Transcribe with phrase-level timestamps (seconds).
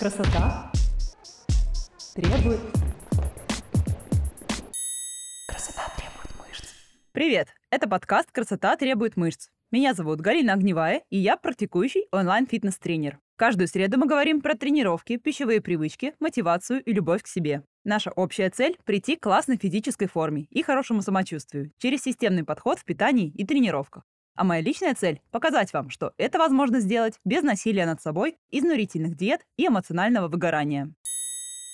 [0.00, 0.72] Красота
[2.14, 2.60] требует...
[5.46, 6.72] Красота требует мышц.
[7.12, 7.48] Привет!
[7.68, 9.50] Это подкаст «Красота требует мышц».
[9.70, 13.18] Меня зовут Галина Огневая, и я практикующий онлайн-фитнес-тренер.
[13.36, 17.62] Каждую среду мы говорим про тренировки, пищевые привычки, мотивацию и любовь к себе.
[17.84, 22.86] Наша общая цель– прийти к классной физической форме и хорошему самочувствию через системный подход в
[22.86, 24.04] питании и тренировках.
[24.40, 29.14] А моя личная цель– показать вам, что это возможно сделать без насилия над собой, изнурительных
[29.14, 30.94] диет и эмоционального выгорания.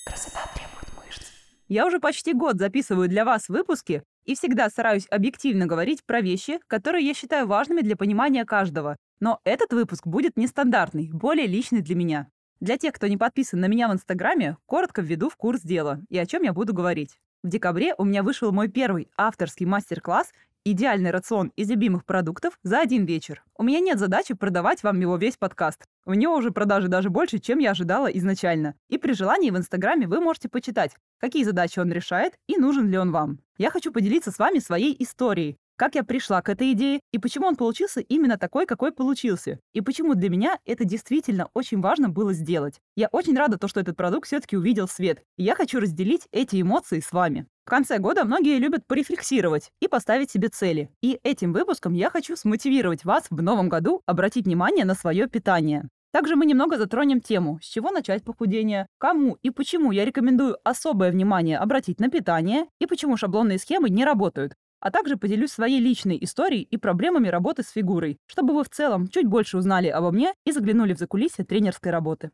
[0.04, 1.30] Красота требует мышц.
[1.68, 6.59] Я уже почти год записываю для вас выпуски и всегда стараюсь объективно говорить про вещи,
[6.66, 8.96] которые я считаю важными для понимания каждого.
[9.20, 12.26] Но этот выпуск будет нестандартный, более личный для меня.
[12.59, 16.18] Для тех, кто не подписан на меня в Инстаграме, коротко введу в курс дела и
[16.18, 17.20] о чем я буду говорить.
[17.45, 20.32] В декабре у меня вышел мой первый авторский мастер-класс
[20.72, 23.44] идеальный рацион из любимых продуктов за один вечер.
[23.56, 25.84] У меня нет задачи продавать вам его весь подкаст.
[26.04, 28.74] У него уже продажи даже больше, чем я ожидала изначально.
[28.88, 32.98] И при желании в Инстаграме вы можете почитать, какие задачи он решает и нужен ли
[32.98, 33.38] он вам.
[33.58, 37.46] Я хочу поделиться с вами своей историей, как я пришла к этой идее и почему
[37.46, 39.60] он получился именно такой, какой получился.
[39.73, 42.80] И почему для меня это действительно очень важно было сделать.
[42.96, 45.23] Я очень рада, то, что этот продукт все-таки увидел свет.
[45.36, 47.46] И я хочу разделить эти эмоции с вами.
[47.66, 50.88] В конце года многие любят порефлексировать и поставить себе цели.
[51.02, 55.88] И этим выпуском я хочу смотивировать вас в новом году обратить внимание на свое питание.
[56.12, 61.10] Также мы немного затронем тему, с чего начать похудение, кому и почему я рекомендую особое
[61.10, 66.19] внимание обратить на питание и почему шаблонные схемы не работают, а также поделюсь своей личной
[66.20, 70.34] историей и проблемами работы с фигурой, чтобы вы в целом чуть больше узнали обо мне
[70.44, 72.30] и заглянули в закулисье тренерской работы.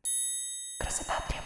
[0.79, 1.42] Красота требует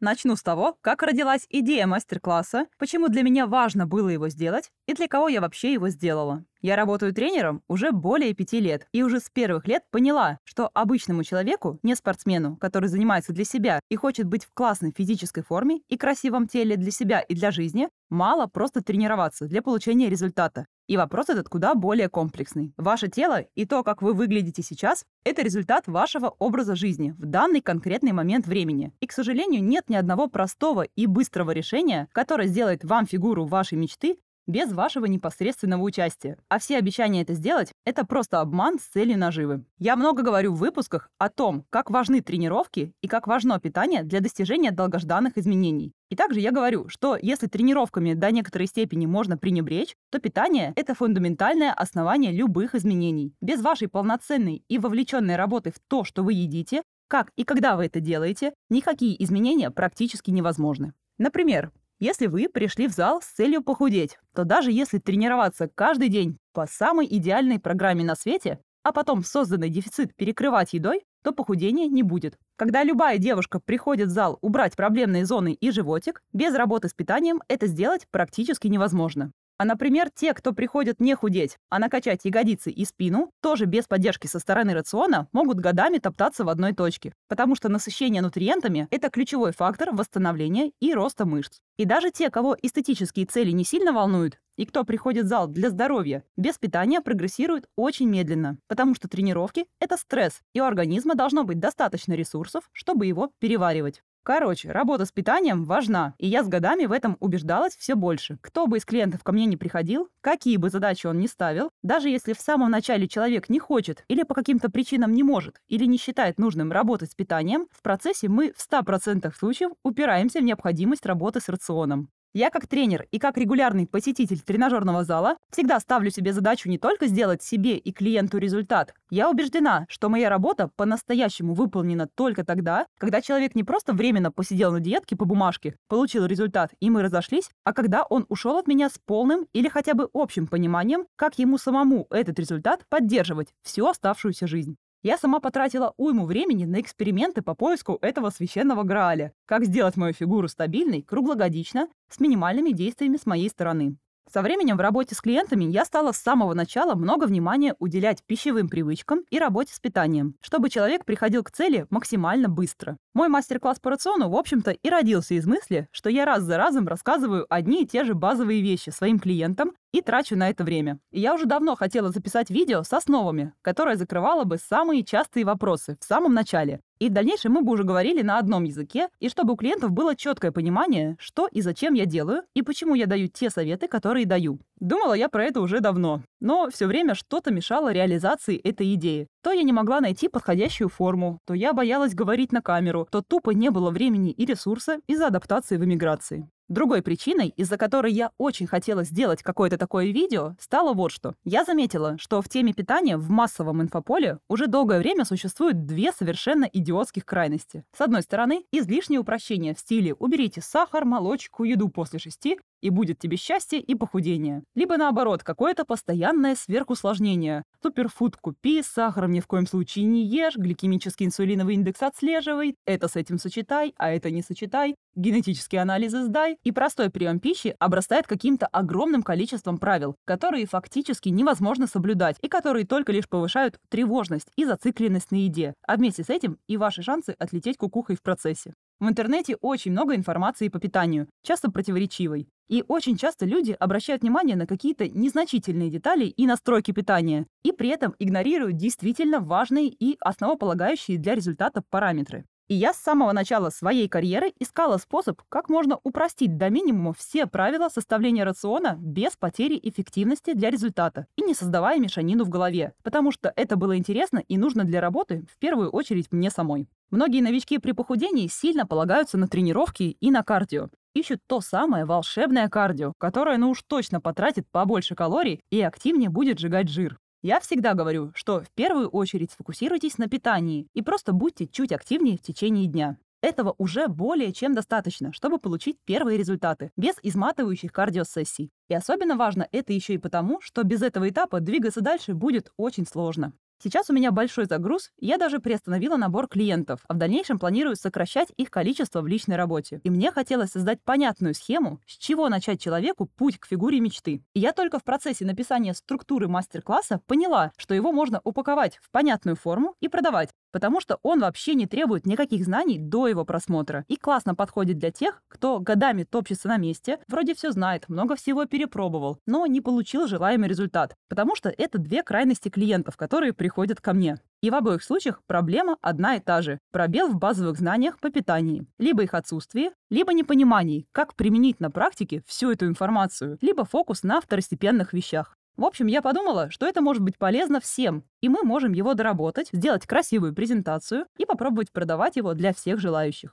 [0.00, 4.94] Начну с того, как родилась идея мастер-класса, почему для меня важно было его сделать и
[4.94, 6.44] для кого я вообще его сделала.
[6.60, 11.24] Я работаю тренером уже более пяти лет и уже с первых лет поняла, что обычному
[11.24, 15.96] человеку, не спортсмену, который занимается для себя и хочет быть в классной физической форме и
[15.96, 20.66] красивом теле для себя и для жизни, мало просто тренироваться для получения результата.
[20.88, 22.72] И вопрос этот куда более комплексный.
[22.78, 27.60] Ваше тело и то, как вы выглядите сейчас, это результат вашего образа жизни в данный
[27.60, 28.92] конкретный момент времени.
[29.00, 33.76] И, к сожалению, нет ни одного простого и быстрого решения, которое сделает вам фигуру вашей
[33.76, 34.16] мечты
[34.48, 36.38] без вашего непосредственного участия.
[36.48, 39.64] А все обещания это сделать– это просто обман с целью наживы.
[39.78, 44.20] Я много говорю в выпусках о том, как важны тренировки и как важно питание для
[44.20, 45.92] достижения долгожданных изменений.
[46.10, 50.94] И также я говорю, что если тренировками до некоторой степени можно пренебречь, то питание– это
[50.94, 53.34] фундаментальное основание любых изменений.
[53.42, 57.86] Без вашей полноценной и вовлеченной работы в то, что вы едите, как и когда вы
[57.86, 60.94] это делаете, никакие изменения практически невозможны.
[61.18, 66.38] Например, если вы пришли в зал с целью похудеть, то даже если тренироваться каждый день
[66.52, 72.02] по самой идеальной программе на свете, а потом созданный дефицит перекрывать едой, то похудения не
[72.02, 72.38] будет.
[72.56, 77.42] Когда любая девушка приходит в зал убрать проблемные зоны и животик, без работы с питанием
[77.48, 79.32] это сделать практически невозможно.
[79.58, 84.28] А, например, те, кто приходят не худеть, а накачать ягодицы и спину, тоже без поддержки
[84.28, 89.50] со стороны рациона, могут годами топтаться в одной точке, потому что насыщение нутриентами– это ключевой
[89.50, 91.58] фактор восстановления и роста мышц.
[91.76, 95.70] И даже те, кого эстетические цели не сильно волнуют, и кто приходит в зал для
[95.70, 101.42] здоровья, без питания прогрессирует очень медленно, потому что тренировки– это стресс, и у организма должно
[101.42, 104.02] быть достаточно ресурсов, чтобы его переваривать.
[104.28, 108.36] Короче, работа с питанием важна, и я с годами в этом убеждалась все больше.
[108.42, 112.10] Кто бы из клиентов ко мне не приходил, какие бы задачи он ни ставил, даже
[112.10, 115.96] если в самом начале человек не хочет или по каким-то причинам не может, или не
[115.96, 121.40] считает нужным работать с питанием, в процессе мы в 100% случаев упираемся в необходимость работы
[121.40, 122.10] с рационом.
[122.34, 127.06] Я как тренер и как регулярный посетитель тренажерного зала всегда ставлю себе задачу не только
[127.06, 128.94] сделать себе и клиенту результат.
[129.10, 134.72] Я убеждена, что моя работа по-настоящему выполнена только тогда, когда человек не просто временно посидел
[134.72, 138.90] на диетке по бумажке, получил результат и мы разошлись, а когда он ушел от меня
[138.90, 144.46] с полным или хотя бы общим пониманием, как ему самому этот результат поддерживать всю оставшуюся
[144.46, 144.76] жизнь.
[145.02, 149.32] Я сама потратила уйму времени на эксперименты по поиску этого священного Грааля.
[149.46, 153.96] Как сделать мою фигуру стабильной, круглогодично, с минимальными действиями с моей стороны.
[154.30, 158.68] Со временем в работе с клиентами я стала с самого начала много внимания уделять пищевым
[158.68, 162.98] привычкам и работе с питанием, чтобы человек приходил к цели максимально быстро.
[163.14, 166.86] Мой мастер-класс по рациону, в общем-то, и родился из мысли, что я раз за разом
[166.86, 170.98] рассказываю одни и те же базовые вещи своим клиентам и трачу на это время.
[171.10, 175.96] И я уже давно хотела записать видео с основами, которое закрывало бы самые частые вопросы
[176.00, 176.80] в самом начале.
[176.98, 180.16] И в дальнейшем мы бы уже говорили на одном языке, и чтобы у клиентов было
[180.16, 184.58] четкое понимание, что и зачем я делаю, и почему я даю те советы, которые даю.
[184.80, 189.28] Думала я про это уже давно, но все время что-то мешало реализации этой идеи.
[189.42, 193.50] То я не могла найти подходящую форму, то я боялась говорить на камеру, то тупо
[193.50, 196.48] не было времени и ресурса из-за адаптации в эмиграции.
[196.68, 201.34] Другой причиной, из-за которой я очень хотела сделать какое-то такое видео, стало вот что.
[201.42, 206.64] Я заметила, что в теме питания в массовом инфополе уже долгое время существуют две совершенно
[206.64, 207.84] идиотских крайности.
[207.96, 213.18] С одной стороны, излишнее упрощение в стиле «уберите сахар, молочку, еду после шести», и будет
[213.18, 214.62] тебе счастье и похудение.
[214.74, 217.64] Либо наоборот, какое-то постоянное сверхусложнение.
[217.82, 223.16] Суперфуд купи, сахаром ни в коем случае не ешь, гликемический инсулиновый индекс отслеживай, это с
[223.16, 226.56] этим сочетай, а это не сочетай, генетические анализы сдай.
[226.64, 232.86] И простой прием пищи обрастает каким-то огромным количеством правил, которые фактически невозможно соблюдать и которые
[232.86, 237.34] только лишь повышают тревожность и зацикленность на еде, а вместе с этим и ваши шансы
[237.38, 238.74] отлететь кукухой в процессе.
[239.00, 242.48] В интернете очень много информации по питанию, часто противоречивой.
[242.68, 247.88] И очень часто люди обращают внимание на какие-то незначительные детали и настройки питания, и при
[247.88, 252.44] этом игнорируют действительно важные и основополагающие для результата параметры.
[252.68, 257.46] И я с самого начала своей карьеры искала способ, как можно упростить до минимума все
[257.46, 263.32] правила составления рациона без потери эффективности для результата и не создавая мешанину в голове, потому
[263.32, 266.88] что это было интересно и нужно для работы, в первую очередь мне самой.
[267.10, 270.90] Многие новички при похудении сильно полагаются на тренировки и на кардио.
[271.14, 276.58] Ищут то самое волшебное кардио, которое ну уж точно потратит побольше калорий и активнее будет
[276.58, 277.18] сжигать жир.
[277.42, 282.36] Я всегда говорю, что в первую очередь сфокусируйтесь на питании и просто будьте чуть активнее
[282.36, 283.16] в течение дня.
[283.40, 288.70] Этого уже более чем достаточно, чтобы получить первые результаты, без изматывающих кардиосессий.
[288.88, 293.06] И особенно важно это еще и потому, что без этого этапа двигаться дальше будет очень
[293.06, 293.52] сложно.
[293.80, 298.48] Сейчас у меня большой загруз, я даже приостановила набор клиентов, а в дальнейшем планирую сокращать
[298.56, 300.00] их количество в личной работе.
[300.02, 304.42] И мне хотелось создать понятную схему, с чего начать человеку путь к фигуре мечты.
[304.52, 309.54] И я только в процессе написания структуры мастер-класса поняла, что его можно упаковать в понятную
[309.54, 314.16] форму и продавать, потому что он вообще не требует никаких знаний до его просмотра и
[314.16, 319.38] классно подходит для тех, кто годами топчется на месте, вроде все знает, много всего перепробовал,
[319.46, 324.38] но не получил желаемый результат, потому что это две крайности клиентов, которые приходят ко мне.
[324.60, 328.86] И в обоих случаях проблема одна и та же– пробел в базовых знаниях по питанию.
[328.98, 334.40] Либо их отсутствие, либо непонимание, как применить на практике всю эту информацию, либо фокус на
[334.40, 335.57] второстепенных вещах.
[335.78, 339.68] В общем, я подумала, что это может быть полезно всем, и мы можем его доработать,
[339.72, 343.52] сделать красивую презентацию и попробовать продавать его для всех желающих.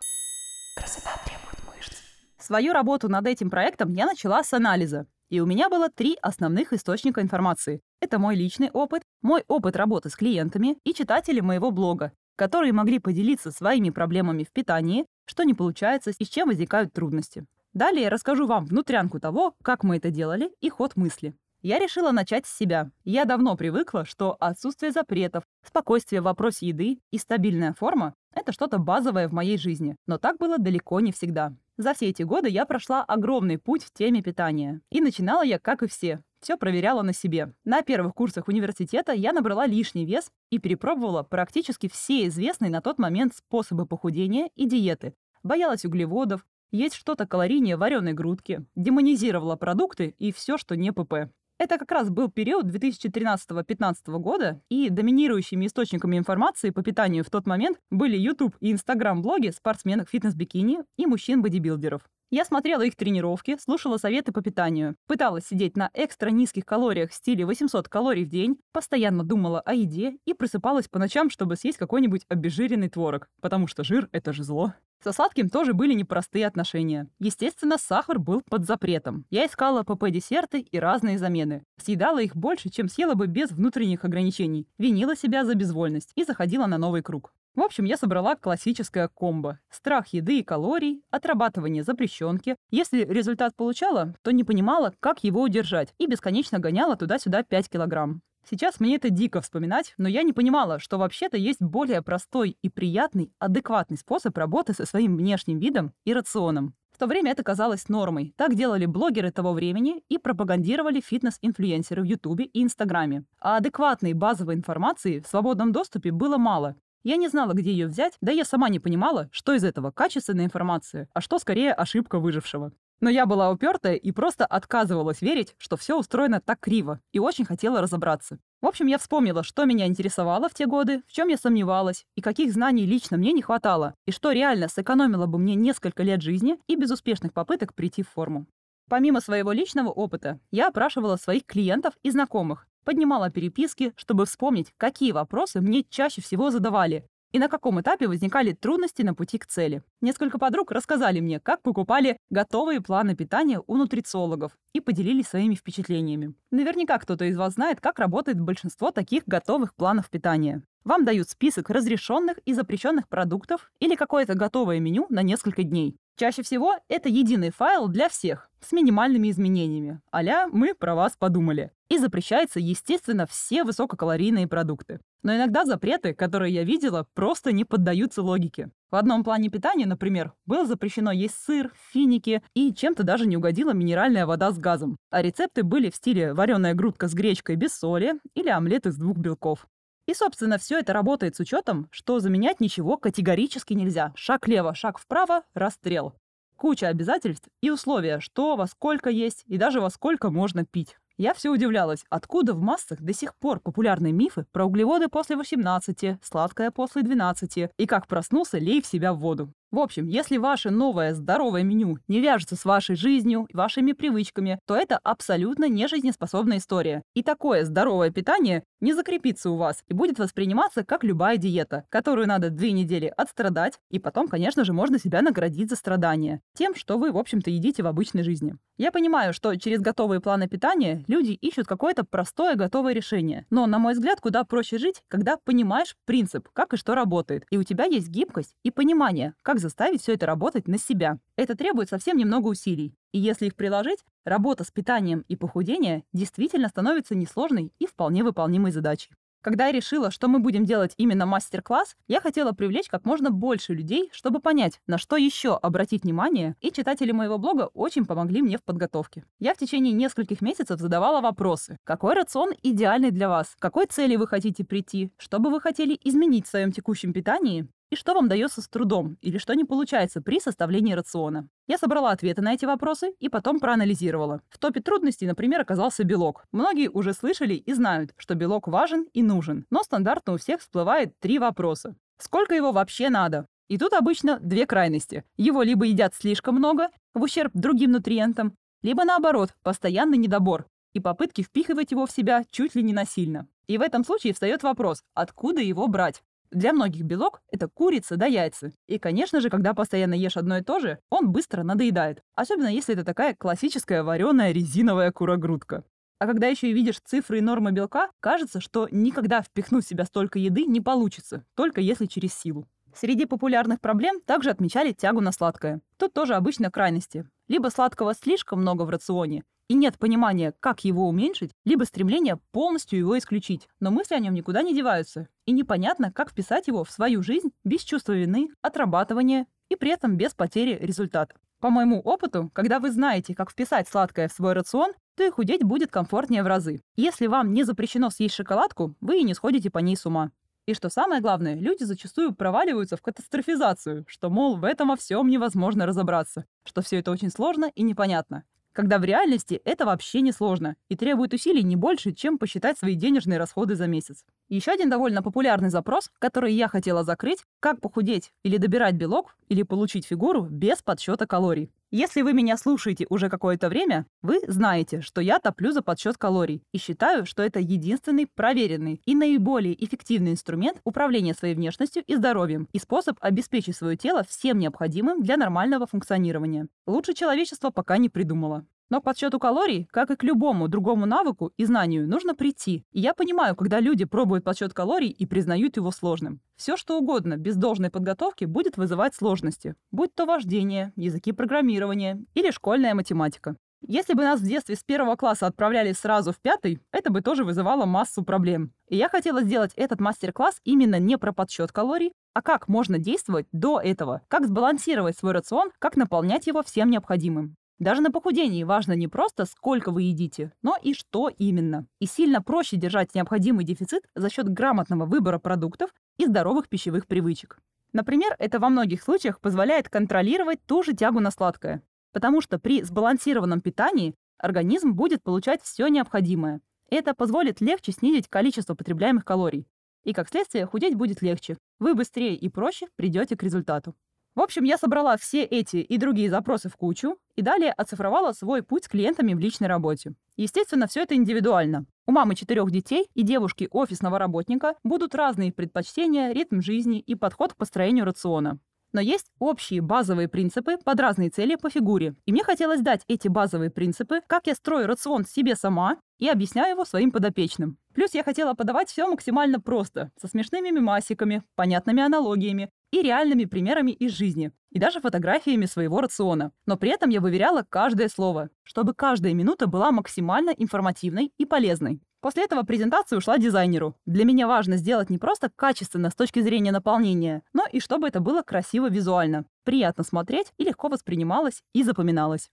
[0.76, 2.02] Красота требует мышц.
[2.40, 5.06] Свою работу над этим проектом я начала с анализа.
[5.30, 7.82] И у меня было три основных источника информации.
[8.02, 12.98] Это мой личный опыт, мой опыт работы с клиентами и читатели моего блога, которые могли
[12.98, 17.46] поделиться своими проблемами в питании, что не получается и с чем возникают трудности.
[17.74, 21.36] Далее я расскажу вам внутрянку того, как мы это делали и ход мысли.
[21.66, 22.92] Я решила начать с себя.
[23.06, 28.78] Я давно привыкла, что отсутствие запретов, спокойствие в вопросе еды и стабильная форма– это что-то
[28.78, 29.96] базовое в моей жизни.
[30.06, 31.56] Но так было далеко не всегда.
[31.76, 34.82] За все эти годы я прошла огромный путь в теме питания.
[34.92, 37.52] И начинала я, как и все, все проверяла на себе.
[37.64, 43.00] На первых курсах университета я набрала лишний вес и перепробовала практически все известные на тот
[43.00, 45.16] момент способы похудения и диеты.
[45.42, 51.32] Боялась углеводов, есть что-то калорийнее вареной грудки, демонизировала продукты и все, что не ПП.
[51.58, 57.48] Это как раз был период 2013-2015 года, и доминирующими источниками информации по питанию в тот
[57.48, 62.02] момент были YouTube и Instagram-блоги спортсменок фитнес-бикини и мужчин-бодибилдеров.
[62.30, 67.14] Я смотрела их тренировки, слушала советы по питанию, пыталась сидеть на экстра низких калориях в
[67.14, 71.78] стиле 800 калорий в день, постоянно думала о еде и просыпалась по ночам, чтобы съесть
[71.78, 74.74] какой-нибудь обезжиренный творог, потому что жир— это же зло.
[75.06, 77.08] Со сладким тоже были непростые отношения.
[77.20, 79.26] Естественно, сахар был под запретом.
[79.30, 81.64] Я искала ПП-десерты и разные замены.
[81.78, 84.68] Съедала их больше, чем съела бы без внутренних ограничений.
[84.80, 87.36] Винила себя за безвольность и заходила на новый круг.
[87.54, 89.60] В общем, я собрала классическое комбо.
[89.70, 92.56] Страх еды и калорий, отрабатывание запрещенки.
[92.72, 98.24] Если результат получала, то не понимала, как его удержать, и бесконечно гоняла туда-сюда 5 килограмм.
[98.48, 102.70] Сейчас мне это дико вспоминать, но я не понимала, что вообще-то есть более простой и
[102.70, 106.76] приятный, адекватный способ работы со своим внешним видом и рационом.
[106.92, 108.34] В то время это казалось нормой.
[108.38, 113.26] Так делали блогеры того времени и пропагандировали фитнес-инфлюенсеры в Ютубе и Инстаграме.
[113.40, 116.76] А адекватной базовой информации в свободном доступе было мало.
[117.04, 120.46] Я не знала, где ее взять, да я сама не понимала, что из этого качественная
[120.46, 122.72] информация, а что скорее ошибка выжившего.
[123.02, 127.46] Но я была упертая и просто отказывалась верить, что все устроено так криво, и очень
[127.46, 128.40] хотела разобраться.
[128.62, 132.22] В общем, я вспомнила, что меня интересовало в те годы, в чем я сомневалась, и
[132.22, 136.58] каких знаний лично мне не хватало, и что реально сэкономило бы мне несколько лет жизни
[136.68, 138.48] и безуспешных попыток прийти в форму.
[138.90, 145.12] Помимо своего личного опыта, я опрашивала своих клиентов и знакомых, поднимала переписки, чтобы вспомнить, какие
[145.12, 149.84] вопросы мне чаще всего задавали, и на каком этапе возникали трудности на пути к цели.
[150.00, 156.34] Несколько подруг рассказали мне, как покупали готовые планы питания у нутрициологов и поделились своими впечатлениями.
[156.52, 160.64] Наверняка кто-то из вас знает, как работает большинство таких готовых планов питания.
[160.86, 165.98] Вам дают список разрешенных и запрещенных продуктов или какое-то готовое меню на несколько дней.
[166.16, 170.00] Чаще всего это единый файл для всех с минимальными изменениями.
[170.14, 171.72] Аля, мы про вас подумали.
[171.90, 175.02] И запрещается, естественно, все высококалорийные продукты.
[175.26, 178.70] Но иногда запреты, которые я видела, просто не поддаются логике.
[178.92, 183.72] В одном плане питания, например, было запрещено есть сыр, финики и чем-то даже не угодила
[183.74, 184.98] минеральная вода с газом.
[185.10, 189.18] А рецепты были в стиле вареная грудка с гречкой без соли или омлет из двух
[189.18, 189.66] белков.
[190.08, 194.14] И, собственно, все это работает с учетом, что заменять ничего категорически нельзя.
[194.16, 196.14] Шаг лево, шаг вправо, расстрел.
[196.56, 200.98] Куча обязательств и условия, что во сколько есть и даже во сколько можно пить.
[201.18, 206.18] Я все удивлялась, откуда в массах до сих пор популярны мифы про углеводы после 18,
[206.22, 209.54] сладкое после 12 и как проснулся, лей в себя воду.
[209.72, 214.76] В общем, если ваше новое здоровое меню не вяжется с вашей жизнью, вашими привычками, то
[214.76, 217.02] это абсолютно не жизнеспособная история.
[217.14, 222.28] И такое здоровое питание не закрепится у вас и будет восприниматься как любая диета, которую
[222.28, 226.98] надо две недели отстрадать, и потом, конечно же, можно себя наградить за страдания тем, что
[226.98, 228.56] вы, в общем-то, едите в обычной жизни.
[228.78, 233.46] Я понимаю, что через готовые планы питания люди ищут какое-то простое готовое решение.
[233.50, 237.58] Но, на мой взгляд, куда проще жить, когда понимаешь принцип, как и что работает, и
[237.58, 241.18] у тебя есть гибкость и понимание, как заставить все это работать на себя.
[241.36, 242.94] Это требует совсем немного усилий.
[243.12, 248.72] И если их приложить, работа с питанием и похудение действительно становится несложной и вполне выполнимой
[248.72, 249.10] задачей.
[249.42, 253.76] Когда я решила, что мы будем делать именно мастер-класс, я хотела привлечь как можно больше
[253.76, 258.58] людей, чтобы понять, на что еще обратить внимание, и читатели моего блога очень помогли мне
[258.58, 259.24] в подготовке.
[259.40, 261.78] Я в течение нескольких месяцев задавала вопросы.
[261.84, 263.56] Какой рацион идеальный для вас?
[263.60, 265.12] Какой цели вы хотите прийти?
[265.18, 267.68] Что бы вы хотели изменить в своем текущем питании?
[267.96, 271.48] И что вам дается с трудом или что не получается при составлении рациона.
[271.66, 274.42] Я собрала ответы на эти вопросы и потом проанализировала.
[274.50, 276.44] В топе трудностей, например, оказался белок.
[276.52, 281.18] Многие уже слышали и знают, что белок важен и нужен, но стандартно у всех всплывает
[281.20, 281.96] три вопроса.
[282.18, 283.48] Сколько его вообще надо?
[283.70, 285.24] И тут обычно две крайности.
[285.38, 291.44] Его либо едят слишком много, в ущерб другим нутриентам, либо наоборот, постоянный недобор и попытки
[291.44, 293.48] впихивать его в себя чуть ли не насильно.
[293.68, 296.22] И в этом случае встает вопрос, откуда его брать?
[296.52, 298.72] Для многих белок– это курица да яйца.
[298.88, 302.22] И, конечно же, когда постоянно ешь одно и то же, он быстро надоедает.
[302.36, 305.84] Особенно если это такая классическая вареная резиновая курогрудка.
[306.18, 310.06] А когда еще и видишь цифры и нормы белка, кажется, что никогда впихнуть в себя
[310.06, 312.68] столько еды не получится, только если через силу.
[312.96, 315.82] Среди популярных проблем также отмечали тягу на сладкое.
[315.98, 317.28] Тут тоже обычно крайности.
[317.48, 323.00] Либо сладкого слишком много в рационе, и нет понимания, как его уменьшить, либо стремление полностью
[323.00, 323.68] его исключить.
[323.80, 325.28] Но мысли о нем никуда не деваются.
[325.46, 330.18] И непонятно, как вписать его в свою жизнь без чувства вины, отрабатывания и при этом
[330.18, 331.36] без потери результата.
[331.62, 335.64] По моему опыту, когда вы знаете, как вписать сладкое в свой рацион, то и худеть
[335.64, 336.84] будет комфортнее в разы.
[336.96, 340.32] Если вам не запрещено съесть шоколадку, вы и не сходите по ней с ума.
[340.66, 345.28] И что самое главное, люди зачастую проваливаются в катастрофизацию, что, мол, в этом во всем
[345.28, 348.44] невозможно разобраться, что все это очень сложно и непонятно
[348.76, 352.96] когда в реальности это вообще не сложно и требует усилий не больше, чем посчитать свои
[352.96, 354.26] денежные расходы за месяц.
[354.48, 359.64] Еще один довольно популярный запрос, который я хотела закрыть, как похудеть или добирать белок, или
[359.64, 361.72] получить фигуру без подсчета калорий.
[361.90, 366.62] Если вы меня слушаете уже какое-то время, вы знаете, что я топлю за подсчет калорий
[366.74, 372.68] и считаю, что это единственный проверенный и наиболее эффективный инструмент управления своей внешностью и здоровьем
[372.74, 376.68] и способ обеспечить свое тело всем необходимым для нормального функционирования.
[376.86, 378.66] Лучше человечество пока не придумало.
[378.90, 382.86] Но к подсчету калорий, как и к любому другому навыку и знанию, нужно прийти.
[382.92, 386.40] И я понимаю, когда люди пробуют подсчет калорий и признают его сложным.
[386.56, 392.52] Все что угодно без должной подготовки будет вызывать сложности, будь то вождение, языки программирования или
[392.52, 393.56] школьная математика.
[393.88, 397.44] Если бы нас в детстве с первого класса отправляли сразу в пятый, это бы тоже
[397.44, 398.72] вызывало массу проблем.
[398.88, 403.46] И я хотела сделать этот мастер-класс именно не про подсчет калорий, а как можно действовать
[403.52, 407.58] до этого, как сбалансировать свой рацион, как наполнять его всем необходимым.
[407.80, 411.88] Даже на похудении важно не просто, сколько вы едите, но и что именно.
[412.00, 417.60] И сильно проще держать необходимый дефицит за счет грамотного выбора продуктов и здоровых пищевых привычек.
[417.92, 421.82] Например, это во многих случаях позволяет контролировать ту же тягу на сладкое.
[422.16, 426.62] потому что при сбалансированном питании организм будет получать все необходимое.
[426.90, 429.68] Это позволит легче снизить количество потребляемых калорий.
[430.06, 431.58] И, как следствие, худеть будет легче.
[431.78, 433.96] Вы быстрее и проще придете к результату.
[434.36, 438.64] В общем, я собрала все эти и другие запросы в кучу и далее оцифровала свой
[438.64, 440.14] путь с клиентами в личной работе.
[440.36, 441.86] Естественно, все это индивидуально.
[442.06, 447.54] У мамы четырех детей и девушки офисного работника будут разные предпочтения, ритм жизни и подход
[447.54, 448.60] к построению рациона.
[448.92, 452.16] Но есть общие базовые принципы под разные цели по фигуре.
[452.26, 456.72] И мне хотелось дать эти базовые принципы, как я строю рацион себе сама и объясняю
[456.72, 457.78] его своим подопечным.
[457.96, 463.92] Плюс я хотела подавать все максимально просто, со смешными мемасиками, понятными аналогиями и реальными примерами
[463.92, 466.52] из жизни, и даже фотографиями своего рациона.
[466.66, 472.02] Но при этом я выверяла каждое слово, чтобы каждая минута была максимально информативной и полезной.
[472.20, 473.96] После этого презентация ушла дизайнеру.
[474.06, 478.20] Для меня важно сделать не просто качественно с точки зрения наполнения, но и чтобы это
[478.20, 482.50] было красиво визуально, приятно смотреть и легко воспринималось и запоминалось.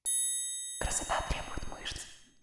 [0.81, 1.42] Красота требует.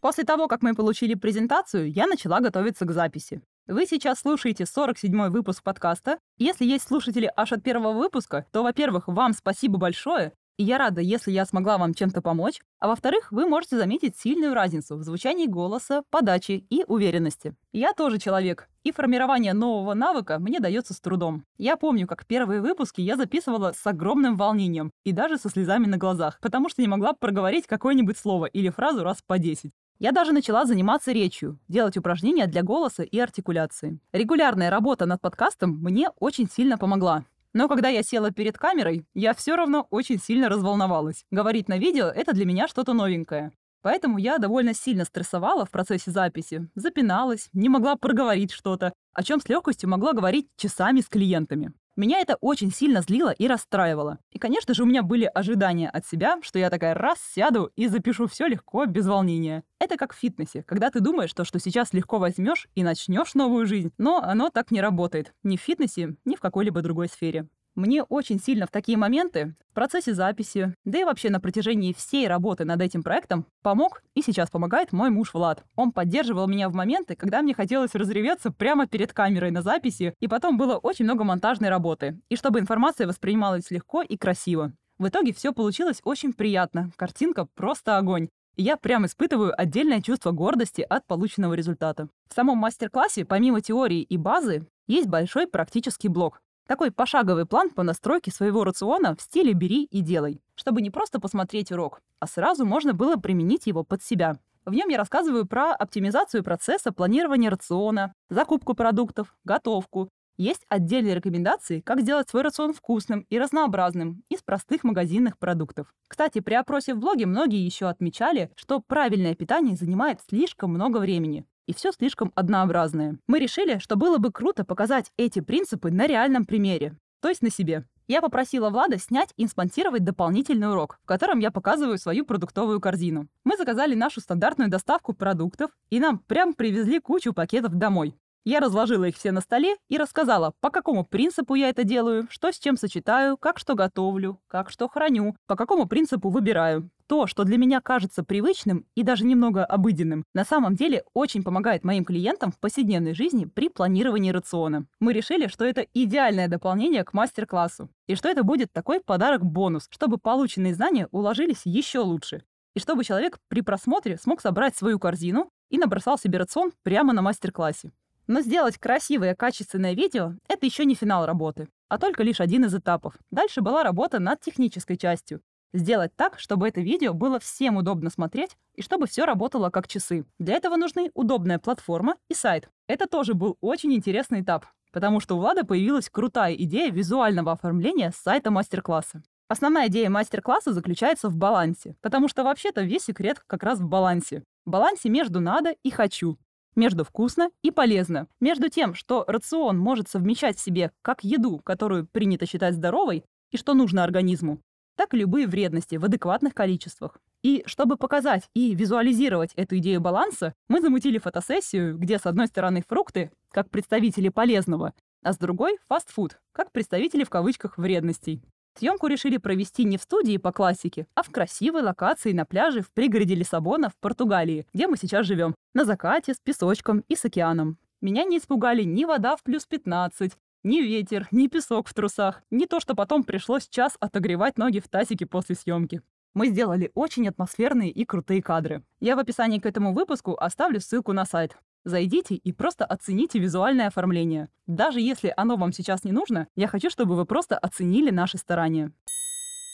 [0.02, 3.42] После того, как мы получили презентацию, я начала готовиться к записи.
[3.68, 6.20] Вы сейчас слушаете 47-й выпуск подкаста.
[6.38, 11.00] Если есть слушатели аж от первого выпуска, то, во-первых, вам спасибо большое, и я рада,
[11.00, 12.62] если я смогла вам чем-то помочь.
[12.80, 17.56] А во-вторых, вы можете заметить сильную разницу в звучании голоса, подаче и уверенности.
[17.72, 21.46] Я тоже человек, и формирование нового навыка мне дается с трудом.
[21.58, 25.98] Я помню, как первые выпуски я записывала с огромным волнением и даже со слезами на
[25.98, 29.72] глазах, потому что не могла проговорить какое-нибудь слово или фразу раз по 10.
[30.00, 34.00] Я даже начала заниматься речью, делать упражнения для голоса и артикуляции.
[34.14, 37.26] Регулярная работа над подкастом мне очень сильно помогла.
[37.52, 41.26] Но когда я села перед камерой, я все равно очень сильно разволновалась.
[41.32, 43.52] Говорить на видео— это для меня что-то новенькое.
[43.82, 49.42] Поэтому я довольно сильно стрессовала в процессе записи, запиналась, не могла проговорить что-то, о чем
[49.42, 51.74] с легкостью могла говорить часами с клиентами.
[52.00, 54.20] Меня это очень сильно злило и расстраивало.
[54.32, 57.90] И, конечно же, у меня были ожидания от себя, что я такая раз сяду и
[57.90, 59.66] запишу все легко, без волнения.
[59.80, 63.66] Это как в фитнесе, когда ты думаешь, что, что сейчас легко возьмешь и начнешь новую
[63.66, 65.34] жизнь, но оно так не работает.
[65.44, 67.50] Ни в фитнесе, ни в какой-либо другой сфере.
[67.80, 72.28] Мне очень сильно в такие моменты, в процессе записи, да и вообще на протяжении всей
[72.28, 75.64] работы над этим проектом, помог и сейчас помогает мой муж Влад.
[75.78, 80.28] Он поддерживал меня в моменты, когда мне хотелось разреветься прямо перед камерой на записи, и
[80.28, 84.74] потом было очень много монтажной работы, и чтобы информация воспринималась легко и красиво.
[84.98, 86.92] В итоге все получилось очень приятно.
[86.98, 88.28] Картинка просто огонь.
[88.58, 92.10] Я прям испытываю отдельное чувство гордости от полученного результата.
[92.28, 97.82] В самом мастер-классе, помимо теории и базы, есть большой практический блок, такой пошаговый план по
[97.82, 102.64] настройке своего рациона в стиле «бери и делай», чтобы не просто посмотреть урок, а сразу
[102.64, 104.38] можно было применить его под себя.
[104.66, 110.10] В нем я рассказываю про оптимизацию процесса планирования рациона, закупку продуктов, готовку.
[110.38, 115.92] Есть отдельные рекомендации, как сделать свой рацион вкусным и разнообразным из простых магазинных продуктов.
[116.08, 121.48] Кстати, при опросе в блоге многие еще отмечали, что правильное питание занимает слишком много времени
[121.70, 123.20] и все слишком однообразное.
[123.28, 127.52] Мы решили, что было бы круто показать эти принципы на реальном примере, то есть на
[127.52, 127.86] себе.
[128.08, 133.28] Я попросила Влада снять и спонсировать дополнительный урок, в котором я показываю свою продуктовую корзину.
[133.44, 138.16] Мы заказали нашу стандартную доставку продуктов, и нам прям привезли кучу пакетов домой.
[138.46, 142.52] Я разложила их все на столе и рассказала, по какому принципу я это делаю, что
[142.52, 146.90] с чем сочетаю, как что готовлю, как что храню, по какому принципу выбираю.
[147.10, 151.84] То, что для меня кажется привычным и даже немного обыденным, на самом деле очень помогает
[151.84, 154.86] моим клиентам в повседневной жизни при планировании рациона.
[155.00, 160.20] Мы решили, что это идеальное дополнение к мастер-классу, и что это будет такой подарок-бонус, чтобы
[160.20, 162.44] полученные знания уложились еще лучше,
[162.76, 167.24] и чтобы человек при просмотре смог собрать свою корзину и набросал себе рацион прямо на
[167.24, 167.92] мастер-классе.
[168.28, 172.76] Но сделать красивое, качественное видео— это еще не финал работы, а только лишь один из
[172.76, 173.16] этапов.
[173.32, 175.42] Дальше была работа над технической частью.
[175.74, 180.26] Сделать так, чтобы это видео было всем удобно смотреть и чтобы все работало как часы.
[180.40, 182.70] Для этого нужны удобная платформа и сайт.
[182.88, 188.12] Это тоже был очень интересный этап, потому что у Влада появилась крутая идея визуального оформления
[188.16, 189.22] сайта мастер-класса.
[189.48, 194.44] Основная идея мастер-класса заключается в балансе, потому что вообще-то весь секрет как раз в балансе.
[194.66, 196.38] Балансе между «надо» и «хочу»
[196.76, 202.08] между вкусно и полезно, между тем, что рацион может совмещать в себе как еду, которую
[202.08, 204.62] принято считать здоровой, и что нужно организму,
[205.00, 207.22] так и любые вредности в адекватных количествах.
[207.42, 212.84] И чтобы показать и визуализировать эту идею баланса, мы замутили фотосессию, где с одной стороны
[212.86, 218.44] фрукты, как представители полезного, а с другой— фастфуд, как представители в кавычках вредностей.
[218.78, 222.92] Съемку решили провести не в студии по классике, а в красивой локации на пляже в
[222.92, 227.78] пригороде Лиссабона в Португалии, где мы сейчас живем, на закате, с песочком и с океаном.
[228.02, 232.66] Меня не испугали ни вода в плюс 15, ни ветер, ни песок в трусах, ни
[232.66, 236.02] то, что потом пришлось час отогревать ноги в тазике после съемки.
[236.34, 238.84] Мы сделали очень атмосферные и крутые кадры.
[239.00, 241.58] Я в описании к этому выпуску оставлю ссылку на сайт.
[241.86, 244.50] Зайдите и просто оцените визуальное оформление.
[244.68, 248.92] Даже если оно вам сейчас не нужно, я хочу, чтобы вы просто оценили наши старания.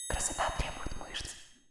[0.08, 0.85] Красота требует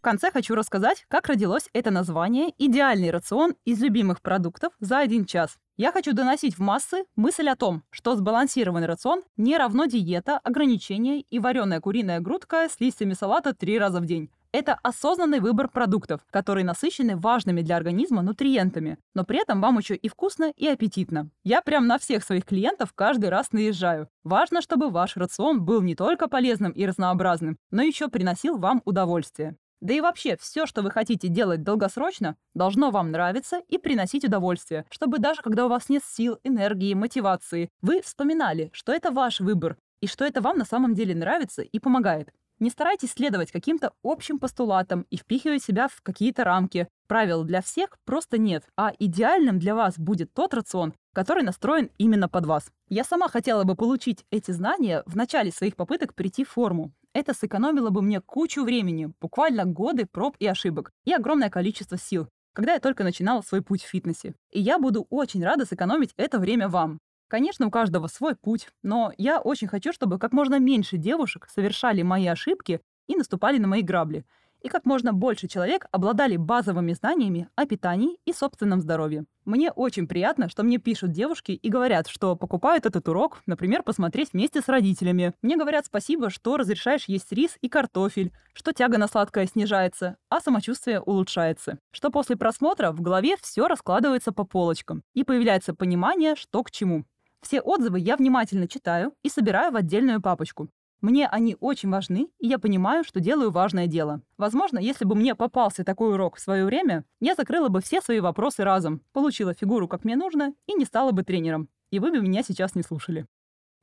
[0.06, 5.58] конце хочу рассказать, как родилось это название «Идеальный рацион из любимых продуктов за один час».
[5.78, 11.22] Я хочу доносить в массы мысль о том, что сбалансированный рацион не равно диета, ограничения
[11.22, 14.30] и вареная куриная грудка с листьями салата три раза в день.
[14.52, 19.96] Это осознанный выбор продуктов, которые насыщены важными для организма нутриентами, но при этом вам еще
[19.96, 21.32] и вкусно, и аппетитно.
[21.44, 24.08] Я прям на всех своих клиентов каждый раз наезжаю.
[24.24, 29.58] Важно, чтобы ваш рацион был не только полезным и разнообразным, но еще приносил вам удовольствие.
[29.86, 34.84] Да и вообще, все, что вы хотите делать долгосрочно, должно вам нравиться и приносить удовольствие,
[34.90, 39.78] чтобы даже когда у вас нет сил, энергии, мотивации, вы вспоминали, что это ваш выбор
[40.02, 42.34] и что это вам на самом деле нравится и помогает.
[42.60, 46.88] Не старайтесь следовать каким-то общим постулатам и впихивать себя в какие-то рамки.
[47.08, 52.30] Правил для всех просто нет, а идеальным для вас будет тот рацион, который настроен именно
[52.30, 52.72] под вас.
[52.88, 56.94] Я сама хотела бы получить эти знания в начале своих попыток прийти в форму.
[57.14, 62.30] Это сэкономило бы мне кучу времени, буквально годы проб и ошибок, и огромное количество сил,
[62.54, 64.34] когда я только начинала свой путь в фитнесе.
[64.52, 67.00] И я буду очень рада сэкономить это время вам.
[67.28, 72.02] Конечно, у каждого свой путь, но я очень хочу, чтобы как можно меньше девушек совершали
[72.04, 74.26] мои ошибки и наступали на мои грабли,
[74.66, 79.26] и как можно больше человек обладали базовыми знаниями о питании и собственном здоровье.
[79.44, 84.34] Мне очень приятно, что мне пишут девушки и говорят, что покупают этот урок, например, посмотреть
[84.34, 85.34] вместе с родителями.
[85.44, 90.42] Мне говорят спасибо, что разрешаешь есть рис и картофель, что тяга на сладкое снижается, а
[90.42, 91.78] самочувствие улучшается.
[91.92, 97.06] Что после просмотра в голове все раскладывается по полочкам и появляется понимание, что к чему.
[97.46, 100.68] Все отзывы я внимательно читаю и собираю в отдельную папочку.
[101.02, 104.22] Мне они очень важны, и я понимаю, что делаю важное дело.
[104.36, 108.20] Возможно, если бы мне попался такой урок в свое время, я закрыла бы все свои
[108.20, 111.70] вопросы разом, получила фигуру, как мне нужно, и не стала бы тренером.
[111.92, 113.28] И вы бы меня сейчас не слушали.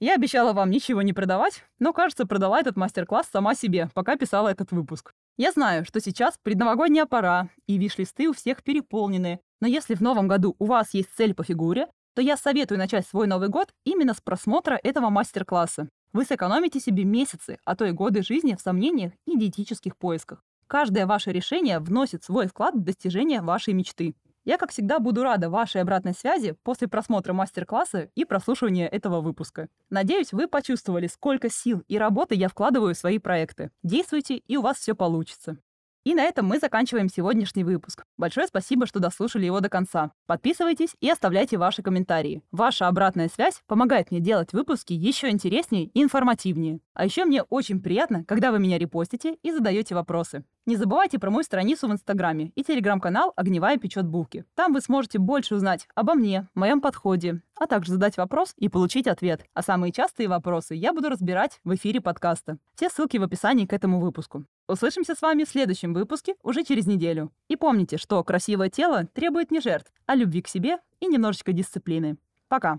[0.01, 4.49] Я обещала вам ничего не продавать, но, кажется, продала этот мастер-класс сама себе, пока писала
[4.49, 5.13] этот выпуск.
[5.37, 10.27] Я знаю, что сейчас предновогодняя пора, и виш-листы у всех переполнены, но если в новом
[10.27, 14.15] году у вас есть цель по фигуре, то я советую начать свой Новый год именно
[14.15, 15.89] с просмотра этого мастер-класса.
[16.13, 20.45] Вы сэкономите себе месяцы, а то и годы жизни в сомнениях и диетических поисках.
[20.67, 24.15] Каждое ваше решение вносит свой вклад в достижение вашей мечты.
[24.45, 29.69] Я, как всегда, буду рада вашей обратной связи после просмотра мастер-класса и прослушивания этого выпуска.
[29.89, 33.71] Надеюсь, вы почувствовали, сколько сил и работы я вкладываю в свои проекты.
[33.85, 35.59] Действуйте, и у вас все получится.
[36.05, 38.05] И на этом мы заканчиваем сегодняшний выпуск.
[38.17, 40.11] Большое спасибо, что дослушали его до конца.
[40.27, 42.43] Подписывайтесь и оставляйте ваши комментарии.
[42.51, 46.81] Ваша обратная связь помогает мне делать выпуски еще интереснее и информативнее.
[46.95, 50.45] А еще мне очень приятно, когда вы меня репостите и задаете вопросы.
[50.65, 54.45] Не забывайте про мою страницу в Инстаграме и телеграм-канал «Огневая печет булки».
[54.55, 59.09] Там вы сможете больше узнать обо мне, моем подходе, а также задать вопрос и получить
[59.09, 59.45] ответ.
[59.55, 62.59] А самые частые вопросы я буду разбирать в эфире подкаста.
[62.77, 64.45] Все ссылки в описании к этому выпуску.
[64.69, 67.33] Услышимся с вами в следующем выпуске уже через неделю.
[67.49, 72.19] И помните, что красивое тело требует не жертв, а любви к себе и немножечко дисциплины.
[72.47, 72.79] Пока.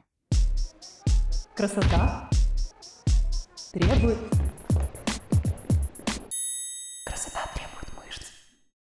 [1.53, 2.29] Красота
[3.73, 4.17] требует...